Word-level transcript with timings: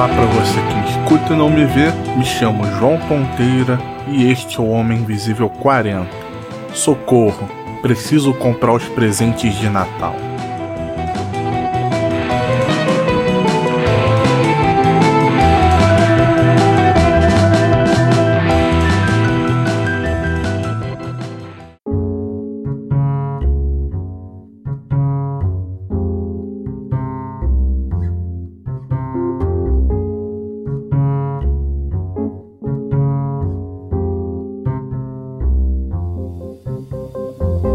Olá 0.00 0.08
para 0.08 0.24
você 0.24 0.58
que 0.62 0.74
me 0.76 0.88
escuta 0.88 1.34
e 1.34 1.36
não 1.36 1.50
me 1.50 1.66
vê, 1.66 1.90
me 2.16 2.24
chamo 2.24 2.64
João 2.78 2.98
Ponteira 3.00 3.78
e 4.08 4.30
este 4.30 4.56
é 4.56 4.62
o 4.62 4.70
Homem 4.70 5.00
Invisível 5.00 5.50
40. 5.50 6.08
Socorro, 6.72 7.46
preciso 7.82 8.32
comprar 8.32 8.72
os 8.72 8.88
presentes 8.88 9.54
de 9.56 9.68
Natal. 9.68 10.29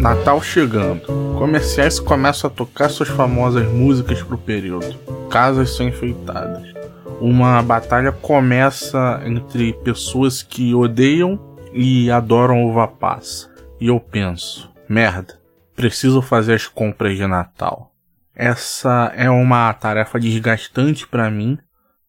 Natal 0.00 0.40
chegando. 0.40 1.02
Comerciais 1.36 1.98
começam 1.98 2.48
a 2.48 2.52
tocar 2.52 2.88
suas 2.88 3.08
famosas 3.08 3.66
músicas 3.66 4.22
pro 4.22 4.38
período. 4.38 4.96
Casas 5.28 5.70
são 5.70 5.88
enfeitadas. 5.88 6.72
Uma 7.20 7.60
batalha 7.62 8.12
começa 8.12 9.20
entre 9.26 9.72
pessoas 9.72 10.40
que 10.40 10.72
odeiam 10.72 11.56
e 11.72 12.08
adoram 12.12 12.64
uva 12.64 12.86
passa. 12.86 13.52
E 13.80 13.88
eu 13.88 13.98
penso, 13.98 14.72
merda, 14.88 15.40
preciso 15.74 16.22
fazer 16.22 16.54
as 16.54 16.66
compras 16.68 17.16
de 17.16 17.26
Natal. 17.26 17.92
Essa 18.36 19.12
é 19.16 19.28
uma 19.28 19.72
tarefa 19.74 20.20
desgastante 20.20 21.08
para 21.08 21.28
mim, 21.28 21.58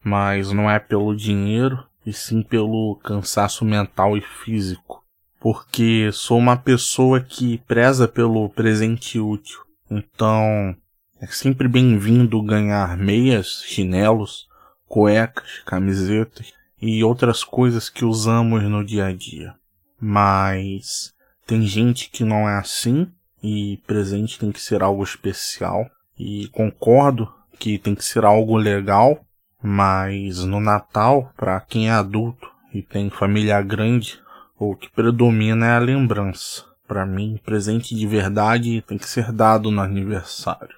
mas 0.04 0.52
não 0.52 0.70
é 0.70 0.78
pelo 0.78 1.16
dinheiro, 1.16 1.84
e 2.06 2.14
sim 2.14 2.44
pelo 2.44 3.00
cansaço 3.04 3.66
mental 3.66 4.16
e 4.16 4.22
físico 4.22 5.00
porque 5.40 6.09
sou 6.12 6.38
uma 6.38 6.58
pessoa 6.58 7.22
que 7.22 7.59
preza 7.59 8.08
pelo 8.08 8.50
presente 8.50 9.20
útil. 9.20 9.59
Então, 9.90 10.76
é 11.22 11.28
sempre 11.28 11.68
bem-vindo 11.68 12.42
ganhar 12.42 12.98
meias, 12.98 13.64
chinelos, 13.66 14.48
cuecas, 14.88 15.62
camisetas 15.66 16.54
e 16.82 17.04
outras 17.04 17.44
coisas 17.44 17.90
que 17.90 18.06
usamos 18.06 18.64
no 18.64 18.84
dia 18.84 19.06
a 19.06 19.14
dia. 19.14 19.54
Mas 20.00 21.14
tem 21.48 21.62
gente 21.64 22.10
que 22.10 22.23
não 22.23 22.48
é 22.48 22.58
assim 22.58 23.08
e 23.42 23.82
presente 23.88 24.40
tem 24.40 24.52
que 24.52 24.62
ser 24.62 24.84
algo 24.84 25.04
especial. 25.04 25.90
E 26.17 26.48
concordo 26.50 27.34
que 27.58 27.78
tem 27.78 27.95
que 27.95 28.04
ser 28.04 28.26
algo 28.26 28.58
legal, 28.58 29.20
mas 29.62 30.44
no 30.44 30.60
Natal, 30.60 31.32
para 31.36 31.60
quem 31.62 31.90
é 31.90 31.92
adulto 31.92 32.50
e 32.73 32.82
tem 32.82 33.10
família 33.10 33.62
grande, 33.62 34.20
o 34.60 34.76
que 34.76 34.90
predomina 34.90 35.68
é 35.68 35.72
a 35.78 35.80
lembrança. 35.80 36.66
Para 36.86 37.06
mim, 37.06 37.40
presente 37.46 37.96
de 37.96 38.06
verdade 38.06 38.82
tem 38.82 38.98
que 38.98 39.08
ser 39.08 39.32
dado 39.32 39.72
no 39.72 39.82
aniversário. 39.82 40.76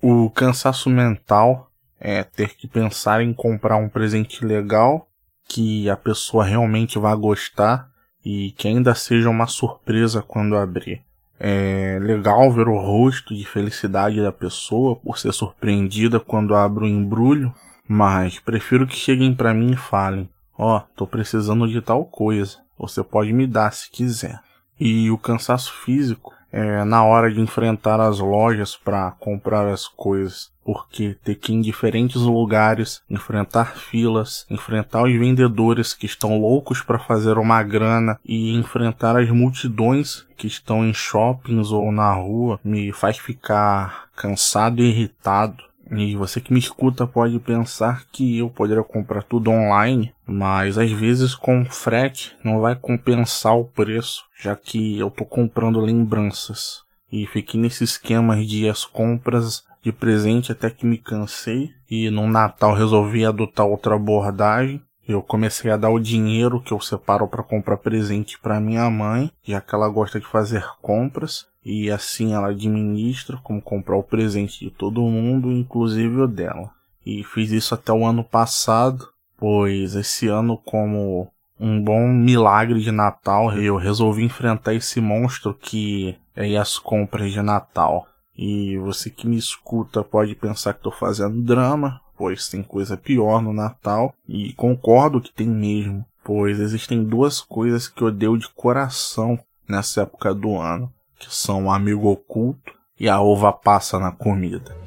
O 0.00 0.30
cansaço 0.30 0.88
mental 0.88 1.70
é 1.98 2.22
ter 2.22 2.54
que 2.54 2.68
pensar 2.68 3.22
em 3.22 3.32
comprar 3.34 3.76
um 3.76 3.88
presente 3.88 4.44
legal 4.44 5.08
que 5.48 5.90
a 5.90 5.96
pessoa 5.96 6.44
realmente 6.44 6.98
vai 6.98 7.16
gostar 7.16 7.88
e 8.24 8.52
que 8.52 8.68
ainda 8.68 8.94
seja 8.94 9.28
uma 9.28 9.46
surpresa 9.46 10.22
quando 10.22 10.56
abrir. 10.56 11.02
É 11.38 11.98
legal 12.00 12.50
ver 12.52 12.68
o 12.68 12.78
rosto 12.78 13.34
de 13.34 13.44
felicidade 13.44 14.22
da 14.22 14.32
pessoa 14.32 14.96
por 14.96 15.18
ser 15.18 15.32
surpreendida 15.32 16.20
quando 16.20 16.54
abro 16.54 16.84
o 16.84 16.88
embrulho, 16.88 17.52
mas 17.88 18.38
prefiro 18.38 18.86
que 18.86 18.96
cheguem 18.96 19.34
para 19.34 19.52
mim 19.52 19.72
e 19.72 19.76
falem: 19.76 20.28
Ó, 20.56 20.76
oh, 20.76 20.80
tô 20.94 21.06
precisando 21.06 21.68
de 21.68 21.80
tal 21.80 22.04
coisa. 22.04 22.65
Você 22.78 23.02
pode 23.02 23.32
me 23.32 23.46
dar 23.46 23.72
se 23.72 23.90
quiser. 23.90 24.40
E 24.78 25.10
o 25.10 25.16
cansaço 25.16 25.72
físico 25.72 26.34
é 26.52 26.84
na 26.84 27.04
hora 27.04 27.32
de 27.32 27.40
enfrentar 27.40 28.00
as 28.00 28.18
lojas 28.18 28.76
para 28.76 29.10
comprar 29.12 29.66
as 29.66 29.86
coisas, 29.86 30.50
porque 30.64 31.16
ter 31.22 31.34
que 31.34 31.52
ir 31.52 31.56
em 31.56 31.60
diferentes 31.60 32.22
lugares, 32.22 33.02
enfrentar 33.10 33.76
filas, 33.76 34.46
enfrentar 34.48 35.02
os 35.02 35.12
vendedores 35.12 35.92
que 35.92 36.06
estão 36.06 36.40
loucos 36.40 36.80
para 36.80 36.98
fazer 36.98 37.36
uma 37.36 37.62
grana 37.62 38.18
e 38.24 38.54
enfrentar 38.54 39.16
as 39.16 39.28
multidões 39.30 40.26
que 40.36 40.46
estão 40.46 40.84
em 40.84 40.94
shoppings 40.94 41.70
ou 41.72 41.90
na 41.92 42.12
rua 42.12 42.60
me 42.64 42.92
faz 42.92 43.18
ficar 43.18 44.08
cansado 44.16 44.82
e 44.82 44.88
irritado. 44.88 45.64
E 45.90 46.16
você 46.16 46.40
que 46.40 46.52
me 46.52 46.58
escuta 46.58 47.06
pode 47.06 47.38
pensar 47.38 48.04
que 48.10 48.38
eu 48.38 48.50
poderia 48.50 48.82
comprar 48.82 49.22
tudo 49.22 49.50
online, 49.50 50.12
mas 50.26 50.78
às 50.78 50.90
vezes 50.90 51.34
com 51.34 51.64
frete 51.64 52.36
não 52.42 52.60
vai 52.60 52.74
compensar 52.74 53.56
o 53.56 53.64
preço, 53.64 54.24
já 54.38 54.56
que 54.56 54.98
eu 54.98 55.10
tô 55.10 55.24
comprando 55.24 55.80
lembranças. 55.80 56.82
E 57.10 57.26
fiquei 57.26 57.60
nesse 57.60 57.84
esquema 57.84 58.36
de 58.44 58.68
as 58.68 58.84
compras 58.84 59.64
de 59.80 59.92
presente 59.92 60.50
até 60.50 60.68
que 60.68 60.84
me 60.84 60.98
cansei 60.98 61.70
e 61.88 62.10
no 62.10 62.26
Natal 62.26 62.74
resolvi 62.74 63.24
adotar 63.24 63.64
outra 63.64 63.94
abordagem. 63.94 64.82
Eu 65.08 65.22
comecei 65.22 65.70
a 65.70 65.76
dar 65.76 65.90
o 65.90 66.00
dinheiro 66.00 66.60
que 66.60 66.72
eu 66.72 66.80
separo 66.80 67.28
para 67.28 67.42
comprar 67.42 67.76
presente 67.76 68.38
para 68.38 68.60
minha 68.60 68.90
mãe, 68.90 69.30
já 69.44 69.60
que 69.60 69.74
ela 69.74 69.88
gosta 69.88 70.18
de 70.18 70.26
fazer 70.26 70.66
compras, 70.82 71.46
e 71.64 71.90
assim 71.90 72.34
ela 72.34 72.48
administra 72.48 73.38
como 73.42 73.62
comprar 73.62 73.96
o 73.96 74.02
presente 74.02 74.64
de 74.64 74.70
todo 74.70 75.00
mundo, 75.02 75.52
inclusive 75.52 76.22
o 76.22 76.26
dela. 76.26 76.70
E 77.04 77.22
fiz 77.22 77.52
isso 77.52 77.72
até 77.72 77.92
o 77.92 78.04
ano 78.04 78.24
passado, 78.24 79.08
pois 79.36 79.94
esse 79.94 80.26
ano, 80.26 80.58
como 80.58 81.28
um 81.58 81.80
bom 81.80 82.08
milagre 82.08 82.80
de 82.80 82.90
Natal, 82.90 83.52
eu 83.52 83.76
resolvi 83.76 84.24
enfrentar 84.24 84.74
esse 84.74 85.00
monstro 85.00 85.54
que 85.54 86.18
é 86.34 86.56
as 86.56 86.78
compras 86.78 87.32
de 87.32 87.40
Natal. 87.40 88.06
E 88.36 88.76
você 88.78 89.08
que 89.08 89.26
me 89.26 89.38
escuta 89.38 90.02
pode 90.02 90.34
pensar 90.34 90.74
que 90.74 90.80
estou 90.80 90.92
fazendo 90.92 91.42
drama, 91.42 92.00
pois 92.16 92.48
tem 92.48 92.62
coisa 92.62 92.96
pior 92.96 93.42
no 93.42 93.52
Natal, 93.52 94.14
e 94.28 94.52
concordo 94.54 95.20
que 95.20 95.32
tem 95.32 95.46
mesmo, 95.46 96.04
pois 96.24 96.58
existem 96.58 97.04
duas 97.04 97.40
coisas 97.40 97.88
que 97.88 98.02
odeio 98.02 98.38
de 98.38 98.48
coração 98.48 99.38
nessa 99.68 100.02
época 100.02 100.34
do 100.34 100.56
ano 100.56 100.92
que 101.18 101.34
são 101.34 101.66
o 101.66 101.70
amigo 101.70 102.08
oculto 102.08 102.74
e 102.98 103.08
a 103.08 103.20
uva 103.20 103.52
passa 103.52 103.98
na 103.98 104.12
comida. 104.12 104.85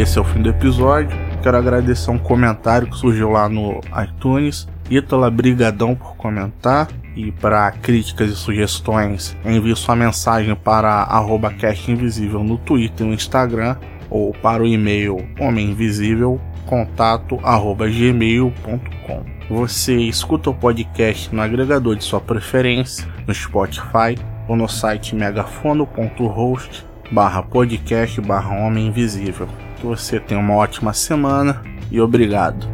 Esse 0.00 0.18
é 0.18 0.20
o 0.20 0.24
fim 0.24 0.40
do 0.40 0.48
episódio. 0.48 1.10
Quero 1.42 1.56
agradecer 1.56 2.10
um 2.10 2.18
comentário 2.18 2.88
que 2.88 2.96
surgiu 2.96 3.30
lá 3.30 3.48
no 3.48 3.80
iTunes. 4.02 4.66
Ítala, 4.90 5.30
brigadão 5.30 5.94
por 5.94 6.16
comentar. 6.16 6.88
E 7.14 7.30
para 7.32 7.70
críticas 7.72 8.30
e 8.30 8.36
sugestões, 8.36 9.36
envie 9.44 9.74
sua 9.76 9.96
mensagem 9.96 10.54
para 10.54 10.90
arroba 10.90 11.52
Invisível 11.88 12.42
no 12.42 12.56
Twitter 12.56 13.04
e 13.04 13.08
no 13.10 13.14
Instagram 13.14 13.76
ou 14.08 14.32
para 14.32 14.62
o 14.62 14.66
e-mail 14.66 15.28
homeminvisível 15.38 16.40
contato 16.66 17.38
arroba 17.42 17.88
gmail.com. 17.88 19.24
Você 19.50 19.96
escuta 19.96 20.50
o 20.50 20.54
podcast 20.54 21.34
no 21.34 21.42
agregador 21.42 21.96
de 21.96 22.04
sua 22.04 22.20
preferência, 22.20 23.06
no 23.26 23.34
Spotify 23.34 24.16
ou 24.48 24.56
no 24.56 24.68
site 24.68 25.14
megafono.host 25.14 26.86
barra 27.10 27.42
podcast 27.42 28.20
barra 28.20 28.54
homem 28.54 28.86
invisível. 28.86 29.48
Que 29.80 29.86
você 29.86 30.20
tenha 30.20 30.38
uma 30.38 30.54
ótima 30.54 30.92
semana 30.92 31.62
e 31.90 32.00
obrigado. 32.00 32.68